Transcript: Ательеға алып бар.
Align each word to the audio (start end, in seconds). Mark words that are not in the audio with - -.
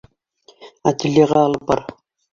Ательеға 0.93 1.39
алып 1.51 1.71
бар. 1.73 1.85